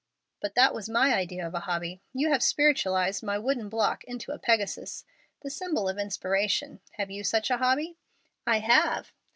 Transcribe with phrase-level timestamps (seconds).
[0.41, 2.01] "But that was my idea of a hobby.
[2.11, 5.05] You have spiritualized my wooden block into a Pegasus
[5.41, 6.79] the symbol of inspiration.
[6.93, 7.99] Have you such a hobby?"
[8.47, 9.13] "I have."